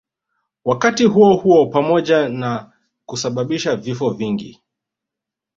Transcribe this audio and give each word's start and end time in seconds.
Wakati 0.65 1.05
huohuo 1.05 1.65
pamoja 1.65 2.29
na 2.29 2.71
kusababisha 3.05 3.75
vifo 3.75 4.09
vingi 4.09 4.59